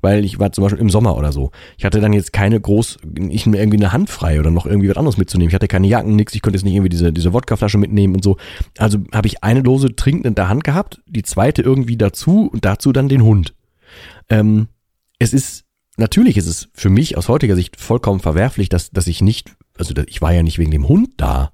Weil 0.00 0.24
ich 0.24 0.38
war 0.38 0.52
zum 0.52 0.62
Beispiel 0.62 0.80
im 0.80 0.90
Sommer 0.90 1.16
oder 1.16 1.32
so. 1.32 1.50
Ich 1.76 1.84
hatte 1.84 2.00
dann 2.00 2.12
jetzt 2.12 2.32
keine 2.32 2.60
groß, 2.60 3.00
nicht 3.04 3.46
mehr 3.46 3.60
irgendwie 3.60 3.78
eine 3.78 3.92
Hand 3.92 4.10
frei 4.10 4.38
oder 4.38 4.52
noch 4.52 4.64
irgendwie 4.64 4.88
was 4.88 4.96
anderes 4.96 5.16
mitzunehmen. 5.16 5.48
Ich 5.48 5.54
hatte 5.56 5.66
keine 5.66 5.88
Jacken, 5.88 6.14
nix. 6.14 6.36
Ich 6.36 6.42
konnte 6.42 6.56
jetzt 6.56 6.64
nicht 6.64 6.74
irgendwie 6.74 6.88
diese, 6.88 7.12
diese 7.12 7.32
Wodkaflasche 7.32 7.78
mitnehmen 7.78 8.14
und 8.14 8.22
so. 8.22 8.36
Also 8.78 8.98
habe 9.12 9.26
ich 9.26 9.42
eine 9.42 9.64
Dose 9.64 9.96
trinkend 9.96 10.24
in 10.24 10.36
der 10.36 10.48
Hand 10.48 10.62
gehabt, 10.62 11.02
die 11.06 11.24
zweite 11.24 11.62
irgendwie 11.62 11.96
dazu 11.96 12.48
und 12.52 12.64
dazu 12.64 12.92
dann 12.92 13.08
den 13.08 13.24
Hund. 13.24 13.54
Ähm, 14.28 14.68
es 15.18 15.32
ist 15.32 15.64
natürlich 15.98 16.36
ist 16.36 16.46
es 16.46 16.68
für 16.72 16.90
mich 16.90 17.16
aus 17.16 17.28
heutiger 17.28 17.56
Sicht 17.56 17.78
vollkommen 17.78 18.20
verwerflich, 18.20 18.68
dass, 18.68 18.90
dass 18.90 19.06
ich 19.06 19.20
nicht, 19.20 19.56
also 19.76 19.94
ich 20.06 20.22
war 20.22 20.32
ja 20.32 20.42
nicht 20.42 20.58
wegen 20.58 20.70
dem 20.70 20.88
Hund 20.88 21.10
da. 21.16 21.52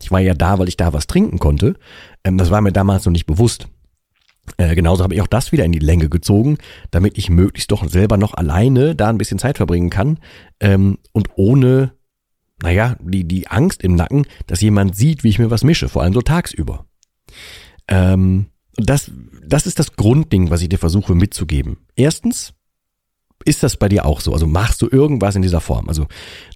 Ich 0.00 0.10
war 0.10 0.20
ja 0.20 0.34
da, 0.34 0.58
weil 0.58 0.68
ich 0.68 0.76
da 0.76 0.92
was 0.92 1.06
trinken 1.06 1.38
konnte. 1.38 1.74
Ähm, 2.22 2.38
das 2.38 2.50
war 2.50 2.60
mir 2.60 2.72
damals 2.72 3.04
noch 3.04 3.12
nicht 3.12 3.26
bewusst. 3.26 3.68
Äh, 4.58 4.74
genauso 4.74 5.02
habe 5.02 5.14
ich 5.14 5.22
auch 5.22 5.26
das 5.26 5.50
wieder 5.50 5.64
in 5.64 5.72
die 5.72 5.80
Länge 5.80 6.08
gezogen, 6.08 6.58
damit 6.90 7.18
ich 7.18 7.30
möglichst 7.30 7.70
doch 7.72 7.88
selber 7.88 8.16
noch 8.16 8.34
alleine 8.34 8.94
da 8.94 9.08
ein 9.08 9.18
bisschen 9.18 9.38
Zeit 9.38 9.56
verbringen 9.56 9.90
kann 9.90 10.18
ähm, 10.60 10.98
und 11.12 11.30
ohne, 11.34 11.92
naja, 12.62 12.96
die, 13.00 13.26
die 13.26 13.48
Angst 13.48 13.82
im 13.82 13.96
Nacken, 13.96 14.26
dass 14.46 14.60
jemand 14.60 14.94
sieht, 14.94 15.24
wie 15.24 15.30
ich 15.30 15.38
mir 15.38 15.50
was 15.50 15.64
mische, 15.64 15.88
vor 15.88 16.02
allem 16.02 16.12
so 16.14 16.22
tagsüber. 16.22 16.86
Ähm, 17.88 18.46
das, 18.76 19.10
das 19.44 19.66
ist 19.66 19.78
das 19.78 19.96
Grundding, 19.96 20.50
was 20.50 20.62
ich 20.62 20.68
dir 20.68 20.78
versuche 20.78 21.14
mitzugeben. 21.14 21.78
Erstens, 21.96 22.52
ist 23.44 23.62
das 23.62 23.76
bei 23.76 23.88
dir 23.88 24.06
auch 24.06 24.20
so? 24.20 24.32
Also 24.32 24.46
machst 24.46 24.82
du 24.82 24.88
irgendwas 24.90 25.36
in 25.36 25.42
dieser 25.42 25.60
Form? 25.60 25.88
Also 25.88 26.06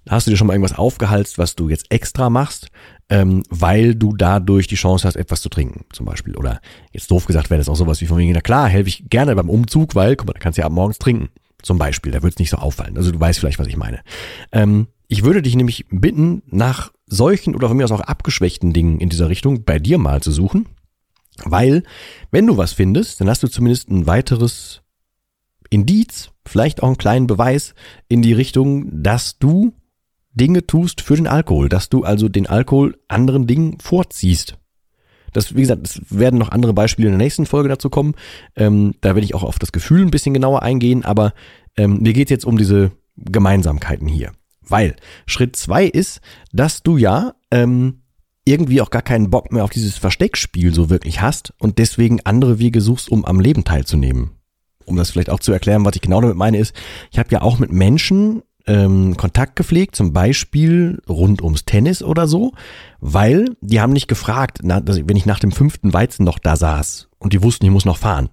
hast 0.09 0.27
du 0.27 0.31
dir 0.31 0.37
schon 0.37 0.47
mal 0.47 0.53
irgendwas 0.53 0.77
aufgehalst, 0.77 1.37
was 1.37 1.55
du 1.55 1.69
jetzt 1.69 1.85
extra 1.89 2.29
machst, 2.29 2.67
ähm, 3.09 3.43
weil 3.49 3.95
du 3.95 4.15
dadurch 4.15 4.67
die 4.67 4.75
Chance 4.75 5.07
hast, 5.07 5.15
etwas 5.15 5.41
zu 5.41 5.49
trinken, 5.49 5.85
zum 5.93 6.05
Beispiel? 6.05 6.35
Oder 6.35 6.59
jetzt 6.91 7.09
doof 7.09 7.25
gesagt 7.25 7.49
wäre 7.49 7.59
das 7.59 7.69
auch 7.69 7.75
sowas 7.75 8.01
wie 8.01 8.07
von 8.07 8.17
wegen, 8.17 8.31
na 8.33 8.41
klar, 8.41 8.67
helfe 8.67 8.89
ich 8.89 9.09
gerne 9.09 9.35
beim 9.35 9.49
Umzug, 9.49 9.95
weil, 9.95 10.15
guck 10.15 10.27
mal, 10.27 10.33
da 10.33 10.39
kannst 10.39 10.57
du 10.57 10.61
ja 10.61 10.65
ab 10.65 10.73
morgens 10.73 10.99
trinken. 10.99 11.29
Zum 11.61 11.77
Beispiel, 11.77 12.11
da 12.11 12.23
wird 12.23 12.33
es 12.33 12.39
nicht 12.39 12.49
so 12.49 12.57
auffallen. 12.57 12.97
Also 12.97 13.11
du 13.11 13.19
weißt 13.19 13.39
vielleicht, 13.39 13.59
was 13.59 13.67
ich 13.67 13.77
meine. 13.77 14.01
Ähm, 14.51 14.87
ich 15.07 15.23
würde 15.23 15.41
dich 15.41 15.55
nämlich 15.55 15.85
bitten, 15.89 16.41
nach 16.47 16.91
solchen 17.05 17.55
oder 17.55 17.67
von 17.67 17.77
mir 17.77 17.83
aus 17.83 17.91
auch 17.91 17.99
abgeschwächten 17.99 18.73
Dingen 18.73 18.99
in 18.99 19.09
dieser 19.09 19.29
Richtung 19.29 19.63
bei 19.63 19.77
dir 19.77 19.97
mal 19.97 20.21
zu 20.21 20.31
suchen. 20.31 20.67
Weil, 21.43 21.83
wenn 22.31 22.47
du 22.47 22.57
was 22.57 22.73
findest, 22.73 23.21
dann 23.21 23.29
hast 23.29 23.43
du 23.43 23.47
zumindest 23.47 23.89
ein 23.89 24.07
weiteres 24.07 24.81
Indiz, 25.71 26.31
vielleicht 26.45 26.83
auch 26.83 26.87
einen 26.87 26.97
kleinen 26.97 27.27
Beweis 27.27 27.73
in 28.09 28.21
die 28.21 28.33
Richtung, 28.33 29.03
dass 29.03 29.39
du 29.39 29.73
Dinge 30.33 30.67
tust 30.67 31.01
für 31.01 31.15
den 31.15 31.27
Alkohol, 31.27 31.69
dass 31.69 31.89
du 31.89 32.03
also 32.03 32.29
den 32.29 32.45
Alkohol 32.45 32.97
anderen 33.07 33.47
Dingen 33.47 33.79
vorziehst. 33.79 34.57
Das, 35.33 35.55
wie 35.55 35.61
gesagt, 35.61 35.87
es 35.87 36.01
werden 36.09 36.37
noch 36.37 36.49
andere 36.49 36.73
Beispiele 36.73 37.07
in 37.07 37.13
der 37.13 37.25
nächsten 37.25 37.45
Folge 37.45 37.69
dazu 37.69 37.89
kommen. 37.89 38.15
Ähm, 38.55 38.95
da 38.99 39.09
werde 39.15 39.23
ich 39.23 39.33
auch 39.33 39.43
auf 39.43 39.59
das 39.59 39.71
Gefühl 39.71 40.01
ein 40.01 40.11
bisschen 40.11 40.33
genauer 40.33 40.61
eingehen, 40.61 41.05
aber 41.05 41.33
ähm, 41.77 41.99
mir 42.01 42.11
geht 42.11 42.27
es 42.27 42.31
jetzt 42.31 42.45
um 42.45 42.57
diese 42.57 42.91
Gemeinsamkeiten 43.15 44.09
hier. 44.09 44.33
Weil 44.61 44.97
Schritt 45.25 45.55
zwei 45.55 45.85
ist, 45.85 46.19
dass 46.51 46.83
du 46.83 46.97
ja 46.97 47.33
ähm, 47.49 48.01
irgendwie 48.43 48.81
auch 48.81 48.89
gar 48.89 49.01
keinen 49.01 49.29
Bock 49.29 49.53
mehr 49.53 49.63
auf 49.63 49.69
dieses 49.69 49.97
Versteckspiel 49.97 50.73
so 50.73 50.89
wirklich 50.89 51.21
hast 51.21 51.53
und 51.59 51.77
deswegen 51.77 52.19
andere 52.25 52.59
Wege 52.59 52.81
suchst, 52.81 53.09
um 53.09 53.23
am 53.23 53.39
Leben 53.39 53.63
teilzunehmen 53.63 54.40
um 54.91 54.97
das 54.97 55.09
vielleicht 55.09 55.29
auch 55.29 55.39
zu 55.39 55.51
erklären, 55.51 55.85
was 55.85 55.95
ich 55.95 56.01
genau 56.01 56.21
damit 56.21 56.37
meine, 56.37 56.57
ist, 56.57 56.75
ich 57.11 57.17
habe 57.17 57.29
ja 57.31 57.41
auch 57.41 57.57
mit 57.57 57.71
Menschen 57.71 58.43
ähm, 58.67 59.17
Kontakt 59.17 59.55
gepflegt, 59.55 59.95
zum 59.95 60.13
Beispiel 60.13 61.01
rund 61.09 61.41
ums 61.41 61.65
Tennis 61.65 62.03
oder 62.03 62.27
so, 62.27 62.53
weil 62.99 63.45
die 63.61 63.81
haben 63.81 63.93
nicht 63.93 64.07
gefragt, 64.07 64.59
na, 64.63 64.81
wenn 64.85 65.17
ich 65.17 65.25
nach 65.25 65.39
dem 65.39 65.51
fünften 65.51 65.93
Weizen 65.93 66.23
noch 66.23 66.39
da 66.39 66.55
saß 66.55 67.09
und 67.19 67.33
die 67.33 67.43
wussten, 67.43 67.65
ich 67.65 67.71
muss 67.71 67.85
noch 67.85 67.97
fahren. 67.97 68.29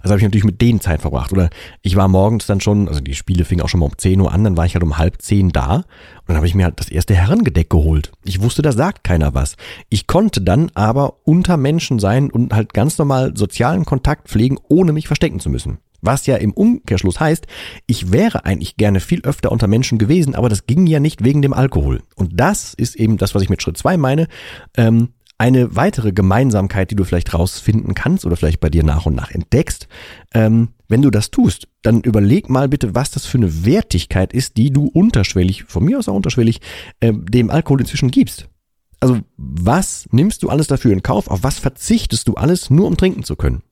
Also 0.00 0.12
habe 0.12 0.18
ich 0.18 0.24
natürlich 0.24 0.44
mit 0.44 0.60
denen 0.60 0.80
Zeit 0.80 1.00
verbracht. 1.00 1.32
Oder 1.32 1.48
ich 1.82 1.96
war 1.96 2.08
morgens 2.08 2.46
dann 2.46 2.60
schon, 2.60 2.88
also 2.88 3.00
die 3.00 3.14
Spiele 3.14 3.44
fingen 3.44 3.62
auch 3.62 3.68
schon 3.68 3.80
mal 3.80 3.86
um 3.86 3.98
10 3.98 4.20
Uhr 4.20 4.32
an, 4.32 4.44
dann 4.44 4.56
war 4.56 4.66
ich 4.66 4.74
halt 4.74 4.84
um 4.84 4.98
halb 4.98 5.20
zehn 5.22 5.50
da 5.50 5.76
und 5.76 5.84
dann 6.28 6.36
habe 6.36 6.46
ich 6.46 6.54
mir 6.54 6.64
halt 6.64 6.78
das 6.78 6.90
erste 6.90 7.14
Herrengedeck 7.14 7.70
geholt. 7.70 8.12
Ich 8.22 8.42
wusste, 8.42 8.62
da 8.62 8.72
sagt 8.72 9.02
keiner 9.02 9.34
was. 9.34 9.56
Ich 9.88 10.06
konnte 10.06 10.42
dann 10.42 10.70
aber 10.74 11.14
unter 11.24 11.56
Menschen 11.56 11.98
sein 11.98 12.30
und 12.30 12.52
halt 12.52 12.74
ganz 12.74 12.98
normal 12.98 13.36
sozialen 13.36 13.84
Kontakt 13.84 14.28
pflegen, 14.28 14.58
ohne 14.68 14.92
mich 14.92 15.06
verstecken 15.06 15.40
zu 15.40 15.48
müssen 15.48 15.78
Was 16.04 16.26
ja 16.26 16.36
im 16.36 16.52
Umkehrschluss 16.52 17.20
heißt, 17.20 17.46
ich 17.86 18.12
wäre 18.12 18.44
eigentlich 18.44 18.76
gerne 18.76 19.00
viel 19.00 19.22
öfter 19.22 19.50
unter 19.50 19.66
Menschen 19.66 19.98
gewesen, 19.98 20.34
aber 20.34 20.48
das 20.48 20.66
ging 20.66 20.86
ja 20.86 21.00
nicht 21.00 21.24
wegen 21.24 21.42
dem 21.42 21.52
Alkohol. 21.52 22.02
Und 22.14 22.32
das 22.34 22.74
ist 22.74 22.96
eben 22.96 23.16
das, 23.16 23.34
was 23.34 23.42
ich 23.42 23.50
mit 23.50 23.62
Schritt 23.62 23.78
zwei 23.78 23.96
meine. 23.96 24.28
Ähm, 24.76 25.10
eine 25.36 25.74
weitere 25.74 26.12
Gemeinsamkeit, 26.12 26.90
die 26.90 26.94
du 26.96 27.04
vielleicht 27.04 27.34
rausfinden 27.34 27.94
kannst 27.94 28.24
oder 28.24 28.36
vielleicht 28.36 28.60
bei 28.60 28.70
dir 28.70 28.84
nach 28.84 29.06
und 29.06 29.16
nach 29.16 29.30
entdeckst, 29.30 29.88
ähm, 30.32 30.68
wenn 30.88 31.02
du 31.02 31.10
das 31.10 31.30
tust, 31.30 31.68
dann 31.82 32.02
überleg 32.02 32.48
mal 32.48 32.68
bitte, 32.68 32.94
was 32.94 33.10
das 33.10 33.26
für 33.26 33.38
eine 33.38 33.64
Wertigkeit 33.64 34.32
ist, 34.32 34.56
die 34.56 34.70
du 34.70 34.86
unterschwellig, 34.86 35.64
von 35.64 35.84
mir 35.84 35.98
aus 35.98 36.08
auch 36.08 36.14
unterschwellig, 36.14 36.60
äh, 37.00 37.12
dem 37.12 37.50
Alkohol 37.50 37.80
inzwischen 37.80 38.10
gibst. 38.10 38.48
Also 39.00 39.20
was 39.36 40.08
nimmst 40.12 40.42
du 40.42 40.50
alles 40.50 40.66
dafür 40.66 40.92
in 40.92 41.02
Kauf? 41.02 41.28
Auf 41.28 41.42
was 41.42 41.58
verzichtest 41.58 42.28
du 42.28 42.34
alles, 42.34 42.70
nur 42.70 42.86
um 42.86 42.96
trinken 42.96 43.24
zu 43.24 43.36
können? 43.36 43.62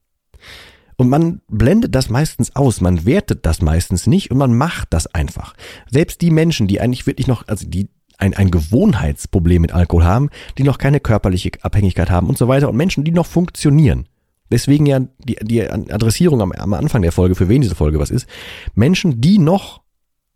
Und 0.97 1.09
man 1.09 1.41
blendet 1.49 1.95
das 1.95 2.11
meistens 2.11 2.55
aus, 2.55 2.81
man 2.81 3.05
wertet 3.05 3.47
das 3.47 3.63
meistens 3.63 4.07
nicht 4.07 4.31
und 4.31 4.39
man 4.39 4.57
macht 4.57 4.89
das 4.91 5.07
einfach. 5.07 5.55
Selbst 5.91 6.21
die 6.21 6.31
Menschen, 6.31 6.69
die 6.69 6.81
eigentlich 6.81 7.07
wirklich 7.07 7.27
noch, 7.27 7.49
also 7.49 7.67
die 7.67 7.89
ein, 8.19 8.35
ein 8.35 8.51
Gewohnheitsproblem 8.51 9.63
mit 9.63 9.73
Alkohol 9.73 10.05
haben, 10.05 10.31
die 10.59 10.63
noch 10.63 10.79
keine 10.79 11.01
körperliche 11.01 11.51
Abhängigkeit 11.63 12.11
haben 12.11 12.29
und 12.29 12.39
so 12.39 12.49
weiter 12.49 12.69
und 12.69 12.77
Menschen, 12.77 13.05
die 13.05 13.11
noch 13.11 13.27
funktionieren. 13.27 14.07
Deswegen 14.51 14.87
ja 14.87 15.01
die, 15.19 15.37
die 15.43 15.69
Adressierung 15.69 16.43
am, 16.43 16.53
am 16.53 16.75
Anfang 16.75 17.03
der 17.03 17.13
Folge, 17.13 17.35
für 17.35 17.49
wen 17.49 17.63
diese 17.63 17.75
Folge 17.75 17.99
was 17.99 18.11
ist. 18.11 18.27
Menschen, 18.75 19.21
die 19.21 19.39
noch 19.39 19.81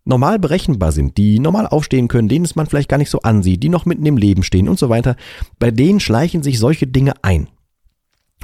normal 0.05 0.39
berechenbar 0.39 0.91
sind, 0.91 1.17
die 1.17 1.39
normal 1.39 1.67
aufstehen 1.67 2.07
können, 2.07 2.29
denen 2.29 2.45
es 2.45 2.55
man 2.55 2.65
vielleicht 2.65 2.89
gar 2.89 2.97
nicht 2.97 3.09
so 3.09 3.21
ansieht, 3.21 3.61
die 3.61 3.69
noch 3.69 3.85
mitten 3.85 4.05
im 4.05 4.17
Leben 4.17 4.41
stehen 4.43 4.69
und 4.69 4.79
so 4.79 4.89
weiter, 4.89 5.15
bei 5.59 5.69
denen 5.69 5.99
schleichen 5.99 6.43
sich 6.43 6.59
solche 6.59 6.87
Dinge 6.87 7.13
ein. 7.21 7.47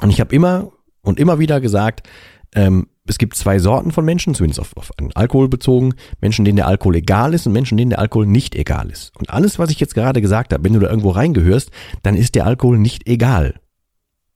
Und 0.00 0.10
ich 0.10 0.20
habe 0.20 0.34
immer 0.34 0.72
und 1.04 1.20
immer 1.20 1.38
wieder 1.38 1.60
gesagt, 1.60 2.08
ähm, 2.54 2.88
es 3.06 3.18
gibt 3.18 3.36
zwei 3.36 3.58
Sorten 3.58 3.92
von 3.92 4.04
Menschen, 4.04 4.34
zumindest 4.34 4.60
auf, 4.60 4.76
auf 4.76 4.90
Alkohol 5.14 5.48
bezogen. 5.48 5.94
Menschen, 6.20 6.44
denen 6.44 6.56
der 6.56 6.66
Alkohol 6.66 6.96
egal 6.96 7.34
ist 7.34 7.46
und 7.46 7.52
Menschen, 7.52 7.76
denen 7.76 7.90
der 7.90 7.98
Alkohol 7.98 8.26
nicht 8.26 8.54
egal 8.54 8.90
ist. 8.90 9.12
Und 9.18 9.30
alles, 9.30 9.58
was 9.58 9.70
ich 9.70 9.78
jetzt 9.78 9.94
gerade 9.94 10.22
gesagt 10.22 10.52
habe, 10.52 10.64
wenn 10.64 10.72
du 10.72 10.80
da 10.80 10.88
irgendwo 10.88 11.10
reingehörst, 11.10 11.70
dann 12.02 12.14
ist 12.14 12.34
der 12.34 12.46
Alkohol 12.46 12.78
nicht 12.78 13.06
egal. 13.06 13.60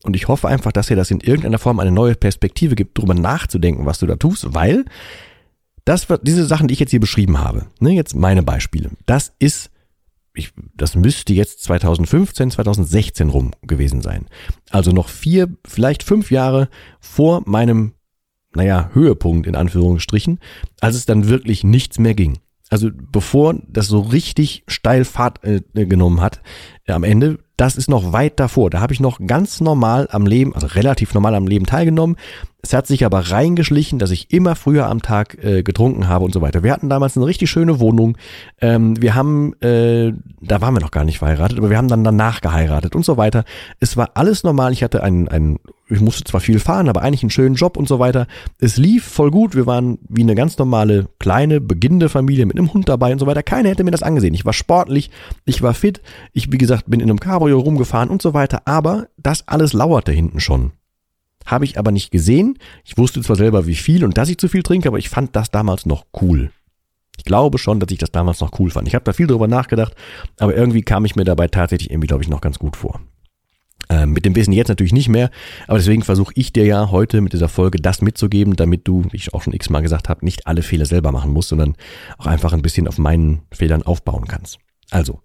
Und 0.04 0.14
ich 0.14 0.28
hoffe 0.28 0.48
einfach, 0.48 0.70
dass 0.70 0.88
dir 0.88 0.96
das 0.96 1.10
in 1.10 1.20
irgendeiner 1.20 1.58
Form 1.58 1.80
eine 1.80 1.90
neue 1.90 2.14
Perspektive 2.14 2.74
gibt, 2.74 2.98
darüber 2.98 3.14
nachzudenken, 3.14 3.86
was 3.86 3.98
du 3.98 4.06
da 4.06 4.16
tust, 4.16 4.54
weil 4.54 4.84
das, 5.84 6.06
diese 6.22 6.46
Sachen, 6.46 6.68
die 6.68 6.74
ich 6.74 6.80
jetzt 6.80 6.90
hier 6.90 7.00
beschrieben 7.00 7.38
habe, 7.38 7.66
ne, 7.80 7.90
jetzt 7.92 8.14
meine 8.14 8.42
Beispiele, 8.42 8.90
das 9.06 9.32
ist 9.38 9.70
ich, 10.38 10.52
das 10.74 10.94
müsste 10.94 11.32
jetzt 11.32 11.62
2015, 11.64 12.50
2016 12.50 13.28
rum 13.28 13.52
gewesen 13.62 14.00
sein. 14.00 14.26
Also 14.70 14.92
noch 14.92 15.08
vier, 15.08 15.48
vielleicht 15.66 16.02
fünf 16.02 16.30
Jahre 16.30 16.68
vor 17.00 17.42
meinem, 17.46 17.94
naja, 18.54 18.90
Höhepunkt 18.92 19.46
in 19.46 19.56
Anführungsstrichen, 19.56 20.38
als 20.80 20.96
es 20.96 21.06
dann 21.06 21.28
wirklich 21.28 21.64
nichts 21.64 21.98
mehr 21.98 22.14
ging. 22.14 22.38
Also 22.70 22.90
bevor 22.92 23.54
das 23.66 23.86
so 23.86 24.00
richtig 24.00 24.64
steil 24.68 25.04
Fahrt 25.04 25.42
äh, 25.42 25.60
genommen 25.72 26.20
hat, 26.20 26.42
äh, 26.84 26.92
am 26.92 27.04
Ende, 27.04 27.38
das 27.56 27.76
ist 27.76 27.88
noch 27.88 28.12
weit 28.12 28.38
davor. 28.38 28.70
Da 28.70 28.80
habe 28.80 28.92
ich 28.92 29.00
noch 29.00 29.20
ganz 29.26 29.60
normal 29.60 30.08
am 30.10 30.26
Leben, 30.26 30.54
also 30.54 30.66
relativ 30.66 31.14
normal 31.14 31.34
am 31.34 31.46
Leben 31.46 31.66
teilgenommen. 31.66 32.16
Es 32.60 32.72
hat 32.72 32.88
sich 32.88 33.04
aber 33.04 33.30
reingeschlichen, 33.30 34.00
dass 34.00 34.10
ich 34.10 34.32
immer 34.32 34.56
früher 34.56 34.88
am 34.88 35.00
Tag 35.00 35.42
äh, 35.44 35.62
getrunken 35.62 36.08
habe 36.08 36.24
und 36.24 36.34
so 36.34 36.40
weiter. 36.40 36.64
Wir 36.64 36.72
hatten 36.72 36.88
damals 36.88 37.16
eine 37.16 37.24
richtig 37.24 37.48
schöne 37.50 37.78
Wohnung. 37.78 38.18
Ähm, 38.60 39.00
wir 39.00 39.14
haben, 39.14 39.54
äh, 39.60 40.12
da 40.40 40.60
waren 40.60 40.74
wir 40.74 40.80
noch 40.80 40.90
gar 40.90 41.04
nicht 41.04 41.20
verheiratet, 41.20 41.58
aber 41.58 41.70
wir 41.70 41.78
haben 41.78 41.86
dann 41.86 42.02
danach 42.02 42.40
geheiratet 42.40 42.96
und 42.96 43.04
so 43.04 43.16
weiter. 43.16 43.44
Es 43.78 43.96
war 43.96 44.10
alles 44.14 44.42
normal. 44.42 44.72
Ich 44.72 44.82
hatte 44.82 45.04
einen, 45.04 45.28
einen 45.28 45.60
ich 45.88 46.00
musste 46.00 46.24
zwar 46.24 46.40
viel 46.40 46.58
fahren, 46.58 46.88
aber 46.88 47.02
eigentlich 47.02 47.22
einen 47.22 47.30
schönen 47.30 47.54
Job 47.54 47.76
und 47.76 47.88
so 47.88 48.00
weiter. 48.00 48.26
Es 48.58 48.76
lief 48.76 49.04
voll 49.04 49.30
gut. 49.30 49.54
Wir 49.54 49.66
waren 49.66 49.98
wie 50.08 50.22
eine 50.22 50.34
ganz 50.34 50.58
normale, 50.58 51.06
kleine, 51.20 51.60
beginnende 51.60 52.08
Familie 52.08 52.44
mit 52.44 52.58
einem 52.58 52.72
Hund 52.74 52.88
dabei 52.88 53.12
und 53.12 53.20
so 53.20 53.26
weiter. 53.26 53.44
Keiner 53.44 53.68
hätte 53.68 53.84
mir 53.84 53.92
das 53.92 54.02
angesehen. 54.02 54.34
Ich 54.34 54.44
war 54.44 54.52
sportlich, 54.52 55.10
ich 55.44 55.62
war 55.62 55.74
fit. 55.74 56.02
Ich, 56.32 56.52
wie 56.52 56.58
gesagt, 56.58 56.90
bin 56.90 57.00
in 57.00 57.08
einem 57.08 57.20
Cabrio 57.20 57.58
rumgefahren 57.60 58.10
und 58.10 58.20
so 58.20 58.34
weiter. 58.34 58.62
Aber 58.66 59.06
das 59.16 59.46
alles 59.46 59.72
lauerte 59.72 60.12
hinten 60.12 60.40
schon. 60.40 60.72
Habe 61.48 61.64
ich 61.64 61.78
aber 61.78 61.92
nicht 61.92 62.10
gesehen. 62.10 62.58
Ich 62.84 62.98
wusste 62.98 63.22
zwar 63.22 63.36
selber, 63.36 63.66
wie 63.66 63.74
viel 63.74 64.04
und 64.04 64.18
dass 64.18 64.28
ich 64.28 64.36
zu 64.36 64.48
viel 64.48 64.62
trinke, 64.62 64.86
aber 64.86 64.98
ich 64.98 65.08
fand 65.08 65.34
das 65.34 65.50
damals 65.50 65.86
noch 65.86 66.04
cool. 66.20 66.50
Ich 67.16 67.24
glaube 67.24 67.56
schon, 67.56 67.80
dass 67.80 67.90
ich 67.90 67.96
das 67.96 68.12
damals 68.12 68.40
noch 68.40 68.60
cool 68.60 68.70
fand. 68.70 68.86
Ich 68.86 68.94
habe 68.94 69.04
da 69.04 69.14
viel 69.14 69.26
drüber 69.26 69.48
nachgedacht, 69.48 69.94
aber 70.38 70.54
irgendwie 70.54 70.82
kam 70.82 71.06
ich 71.06 71.16
mir 71.16 71.24
dabei 71.24 71.48
tatsächlich 71.48 71.90
irgendwie, 71.90 72.06
glaube 72.06 72.22
ich, 72.22 72.28
noch 72.28 72.42
ganz 72.42 72.58
gut 72.58 72.76
vor. 72.76 73.00
Ähm, 73.88 74.12
mit 74.12 74.26
dem 74.26 74.36
Wissen 74.36 74.52
jetzt 74.52 74.68
natürlich 74.68 74.92
nicht 74.92 75.08
mehr, 75.08 75.30
aber 75.66 75.78
deswegen 75.78 76.02
versuche 76.02 76.34
ich 76.36 76.52
dir 76.52 76.66
ja 76.66 76.90
heute 76.90 77.22
mit 77.22 77.32
dieser 77.32 77.48
Folge 77.48 77.78
das 77.80 78.02
mitzugeben, 78.02 78.54
damit 78.54 78.86
du, 78.86 79.04
wie 79.10 79.16
ich 79.16 79.32
auch 79.32 79.40
schon 79.40 79.54
x-mal 79.54 79.80
gesagt 79.80 80.10
habe, 80.10 80.26
nicht 80.26 80.46
alle 80.46 80.60
Fehler 80.60 80.84
selber 80.84 81.12
machen 81.12 81.32
musst, 81.32 81.48
sondern 81.48 81.76
auch 82.18 82.26
einfach 82.26 82.52
ein 82.52 82.60
bisschen 82.60 82.86
auf 82.86 82.98
meinen 82.98 83.40
Fehlern 83.50 83.82
aufbauen 83.82 84.26
kannst. 84.28 84.58
Also, 84.90 85.22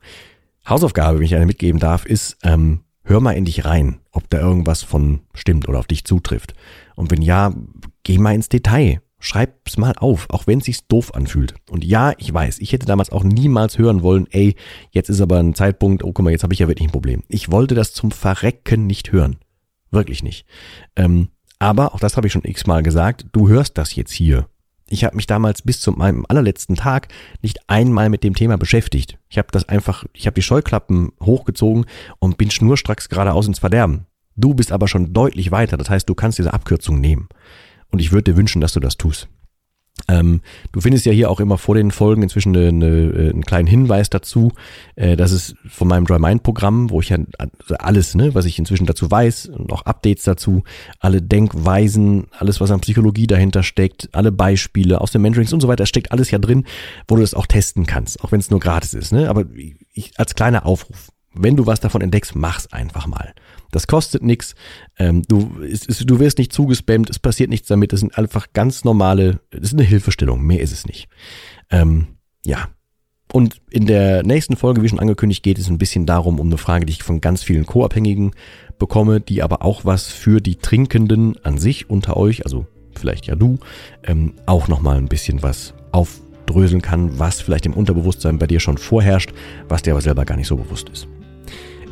Hausaufgabe, 0.67 1.19
wenn 1.19 1.25
ich 1.25 1.35
eine 1.35 1.45
mitgeben 1.45 1.81
darf, 1.81 2.05
ist, 2.05 2.37
ähm, 2.43 2.79
hör 3.03 3.19
mal 3.19 3.31
in 3.31 3.45
dich 3.45 3.65
rein, 3.65 3.99
ob 4.11 4.29
da 4.29 4.39
irgendwas 4.39 4.83
von 4.83 5.21
stimmt 5.33 5.67
oder 5.67 5.79
auf 5.79 5.87
dich 5.87 6.03
zutrifft. 6.05 6.53
Und 6.95 7.11
wenn 7.11 7.21
ja, 7.21 7.53
geh 8.03 8.17
mal 8.17 8.35
ins 8.35 8.49
Detail. 8.49 9.01
Schreib's 9.19 9.77
mal 9.77 9.93
auf, 9.93 10.29
auch 10.31 10.47
wenn 10.47 10.59
es 10.59 10.65
sich 10.65 10.85
doof 10.87 11.15
anfühlt. 11.15 11.53
Und 11.69 11.85
ja, 11.85 12.11
ich 12.17 12.33
weiß, 12.33 12.59
ich 12.59 12.73
hätte 12.73 12.85
damals 12.85 13.09
auch 13.09 13.23
niemals 13.23 13.77
hören 13.77 14.01
wollen, 14.01 14.27
ey, 14.31 14.55
jetzt 14.91 15.09
ist 15.09 15.21
aber 15.21 15.39
ein 15.39 15.55
Zeitpunkt, 15.55 16.03
oh 16.03 16.11
guck 16.11 16.25
mal, 16.25 16.31
jetzt 16.31 16.43
habe 16.43 16.53
ich 16.53 16.59
ja 16.59 16.67
wirklich 16.67 16.89
ein 16.89 16.91
Problem. 16.91 17.23
Ich 17.29 17.49
wollte 17.49 17.73
das 17.73 17.93
zum 17.93 18.11
Verrecken 18.11 18.85
nicht 18.85 19.13
hören. 19.13 19.37
Wirklich 19.91 20.23
nicht. 20.23 20.45
Ähm, 20.97 21.29
aber, 21.57 21.95
auch 21.95 22.01
das 22.01 22.17
habe 22.17 22.27
ich 22.27 22.33
schon 22.33 22.43
x-mal 22.43 22.83
gesagt, 22.83 23.27
du 23.31 23.47
hörst 23.47 23.77
das 23.77 23.95
jetzt 23.95 24.11
hier. 24.11 24.49
Ich 24.93 25.03
habe 25.03 25.15
mich 25.15 25.25
damals 25.25 25.63
bis 25.63 25.81
zu 25.81 25.91
meinem 25.91 26.23
allerletzten 26.29 26.75
Tag 26.75 27.07
nicht 27.41 27.67
einmal 27.67 28.09
mit 28.09 28.23
dem 28.23 28.35
Thema 28.35 28.59
beschäftigt. 28.59 29.17
Ich 29.27 29.39
habe 29.39 29.47
das 29.51 29.67
einfach, 29.67 30.05
ich 30.13 30.27
habe 30.27 30.35
die 30.35 30.43
Scheuklappen 30.43 31.13
hochgezogen 31.19 31.85
und 32.19 32.37
bin 32.37 32.51
schnurstracks 32.51 33.09
geradeaus 33.09 33.47
ins 33.47 33.57
Verderben. 33.57 34.05
Du 34.35 34.53
bist 34.53 34.71
aber 34.71 34.87
schon 34.87 35.11
deutlich 35.11 35.49
weiter, 35.49 35.77
das 35.77 35.89
heißt, 35.89 36.07
du 36.07 36.13
kannst 36.13 36.37
diese 36.37 36.53
Abkürzung 36.53 37.01
nehmen. 37.01 37.27
Und 37.89 38.01
ich 38.01 38.11
würde 38.11 38.33
dir 38.33 38.37
wünschen, 38.37 38.61
dass 38.61 38.73
du 38.73 38.79
das 38.79 38.95
tust. 38.95 39.29
Ähm, 40.13 40.41
du 40.71 40.81
findest 40.81 41.05
ja 41.05 41.11
hier 41.11 41.29
auch 41.29 41.39
immer 41.39 41.57
vor 41.57 41.75
den 41.75 41.91
Folgen 41.91 42.23
inzwischen 42.23 42.55
eine, 42.55 42.67
eine, 42.67 42.87
äh, 42.87 43.29
einen 43.31 43.43
kleinen 43.43 43.67
Hinweis 43.67 44.09
dazu. 44.09 44.51
Äh, 44.95 45.15
das 45.15 45.31
ist 45.31 45.55
von 45.67 45.87
meinem 45.87 46.05
Dry 46.05 46.19
Mind 46.19 46.43
Programm, 46.43 46.89
wo 46.89 47.01
ich 47.01 47.09
ja 47.09 47.17
also 47.37 47.75
alles, 47.79 48.15
ne, 48.15 48.35
was 48.35 48.45
ich 48.45 48.59
inzwischen 48.59 48.85
dazu 48.85 49.09
weiß 49.09 49.47
und 49.47 49.71
auch 49.71 49.83
Updates 49.83 50.23
dazu, 50.23 50.63
alle 50.99 51.21
Denkweisen, 51.21 52.27
alles, 52.37 52.61
was 52.61 52.71
an 52.71 52.81
Psychologie 52.81 53.27
dahinter 53.27 53.63
steckt, 53.63 54.09
alle 54.13 54.31
Beispiele 54.31 55.01
aus 55.01 55.11
den 55.11 55.21
Mentorings 55.21 55.53
und 55.53 55.61
so 55.61 55.67
weiter, 55.67 55.85
steckt 55.85 56.11
alles 56.11 56.31
ja 56.31 56.39
drin, 56.39 56.65
wo 57.07 57.15
du 57.15 57.21
das 57.21 57.33
auch 57.33 57.47
testen 57.47 57.85
kannst, 57.85 58.23
auch 58.23 58.31
wenn 58.31 58.39
es 58.39 58.51
nur 58.51 58.59
gratis 58.59 58.93
ist. 58.93 59.11
Ne? 59.11 59.29
Aber 59.29 59.45
ich, 59.93 60.11
als 60.17 60.35
kleiner 60.35 60.65
Aufruf, 60.65 61.09
wenn 61.33 61.55
du 61.55 61.65
was 61.65 61.79
davon 61.79 62.01
entdeckst, 62.01 62.35
mach's 62.35 62.71
einfach 62.71 63.07
mal. 63.07 63.33
Das 63.73 63.87
kostet 63.87 64.23
nichts. 64.23 64.55
Ähm, 64.97 65.23
du, 65.23 65.51
du 66.05 66.19
wirst 66.19 66.37
nicht 66.37 66.53
zugespammt, 66.53 67.09
es 67.09 67.19
passiert 67.19 67.49
nichts 67.49 67.67
damit. 67.67 67.91
Das 67.91 67.99
sind 67.99 68.17
einfach 68.17 68.47
ganz 68.53 68.83
normale, 68.83 69.41
das 69.51 69.61
ist 69.61 69.73
eine 69.73 69.83
Hilfestellung, 69.83 70.41
mehr 70.41 70.61
ist 70.61 70.71
es 70.71 70.85
nicht. 70.85 71.09
Ähm, 71.69 72.07
ja. 72.45 72.69
Und 73.31 73.61
in 73.71 73.87
der 73.87 74.21
nächsten 74.23 74.55
Folge, 74.55 74.83
wie 74.83 74.89
schon 74.89 74.99
angekündigt, 74.99 75.41
geht 75.41 75.57
es 75.57 75.67
ein 75.67 75.79
bisschen 75.79 76.05
darum, 76.05 76.39
um 76.39 76.47
eine 76.47 76.59
Frage, 76.59 76.85
die 76.85 76.93
ich 76.93 77.01
von 77.01 77.19
ganz 77.19 77.41
vielen 77.41 77.65
Co-Abhängigen 77.65 78.31
bekomme, 78.77 79.21
die 79.21 79.41
aber 79.41 79.63
auch 79.63 79.85
was 79.85 80.07
für 80.07 80.39
die 80.39 80.57
Trinkenden 80.57 81.43
an 81.43 81.57
sich 81.57 81.89
unter 81.89 82.15
euch, 82.15 82.45
also 82.45 82.67
vielleicht 82.95 83.25
ja 83.25 83.35
du, 83.35 83.57
ähm, 84.03 84.33
auch 84.45 84.67
nochmal 84.67 84.97
ein 84.97 85.07
bisschen 85.07 85.41
was 85.41 85.73
aufdröseln 85.91 86.83
kann, 86.83 87.17
was 87.17 87.41
vielleicht 87.41 87.65
im 87.65 87.73
Unterbewusstsein 87.73 88.37
bei 88.37 88.45
dir 88.45 88.59
schon 88.59 88.77
vorherrscht, 88.77 89.33
was 89.67 89.81
dir 89.81 89.93
aber 89.93 90.01
selber 90.01 90.25
gar 90.25 90.37
nicht 90.37 90.47
so 90.47 90.57
bewusst 90.57 90.89
ist. 90.89 91.07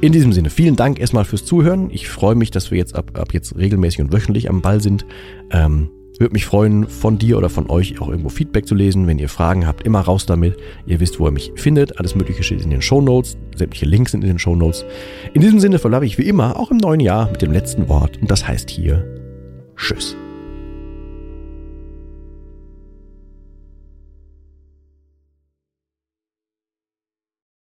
In 0.01 0.11
diesem 0.11 0.33
Sinne, 0.33 0.49
vielen 0.49 0.75
Dank 0.75 0.99
erstmal 0.99 1.25
fürs 1.25 1.45
Zuhören. 1.45 1.91
Ich 1.91 2.09
freue 2.09 2.33
mich, 2.33 2.49
dass 2.49 2.71
wir 2.71 2.77
jetzt 2.79 2.95
ab, 2.95 3.11
ab 3.19 3.33
jetzt 3.33 3.55
regelmäßig 3.55 4.01
und 4.01 4.11
wöchentlich 4.11 4.49
am 4.49 4.61
Ball 4.61 4.81
sind. 4.81 5.05
Ähm, 5.51 5.89
würde 6.17 6.33
mich 6.33 6.45
freuen, 6.45 6.87
von 6.87 7.19
dir 7.19 7.37
oder 7.37 7.49
von 7.49 7.69
euch 7.69 8.01
auch 8.01 8.09
irgendwo 8.09 8.29
Feedback 8.29 8.67
zu 8.67 8.73
lesen. 8.73 9.05
Wenn 9.05 9.19
ihr 9.19 9.29
Fragen 9.29 9.67
habt, 9.67 9.85
immer 9.85 9.99
raus 9.99 10.25
damit. 10.25 10.57
Ihr 10.87 10.99
wisst, 10.99 11.19
wo 11.19 11.27
ihr 11.27 11.31
mich 11.31 11.51
findet. 11.55 11.99
Alles 11.99 12.15
Mögliche 12.15 12.41
steht 12.41 12.61
in 12.61 12.71
den 12.71 12.81
Show 12.81 12.99
Notes. 12.99 13.37
Sämtliche 13.55 13.85
Links 13.85 14.11
sind 14.11 14.23
in 14.23 14.29
den 14.29 14.39
Show 14.39 14.55
Notes. 14.55 14.85
In 15.33 15.41
diesem 15.41 15.59
Sinne 15.59 15.77
verlasse 15.77 16.05
ich 16.05 16.17
wie 16.17 16.27
immer 16.27 16.59
auch 16.59 16.71
im 16.71 16.77
neuen 16.77 16.99
Jahr 16.99 17.29
mit 17.29 17.43
dem 17.43 17.51
letzten 17.51 17.87
Wort. 17.87 18.17
Und 18.21 18.31
das 18.31 18.47
heißt 18.47 18.71
hier 18.71 19.05
Tschüss. 19.75 20.15